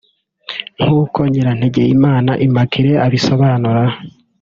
[0.81, 3.83] nk’uko Nyirantegeyimana Imamaculee abisobanura